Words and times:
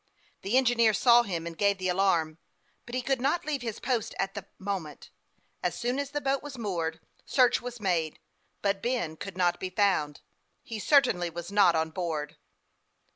The 0.41 0.57
engineer 0.57 0.95
saw 0.95 1.21
him, 1.21 1.45
and 1.45 1.55
gave 1.55 1.77
the 1.77 1.87
alarm; 1.87 2.39
but 2.87 2.95
he 2.95 3.03
could 3.03 3.21
not 3.21 3.45
leave 3.45 3.61
his 3.61 3.79
post 3.79 4.15
at 4.17 4.33
that 4.33 4.49
moment. 4.57 5.11
As 5.61 5.75
soon 5.77 5.99
as 5.99 6.09
the 6.09 6.19
boat 6.19 6.41
was 6.41 6.57
moored, 6.57 6.99
search 7.23 7.61
was 7.61 7.79
made; 7.79 8.17
but 8.63 8.81
Ben 8.81 9.15
could 9.15 9.37
not 9.37 9.59
be 9.59 9.69
found. 9.69 10.21
He 10.63 10.79
cer 10.79 11.03
tainly 11.03 11.31
was 11.31 11.51
not 11.51 11.75
on 11.75 11.91
board. 11.91 12.35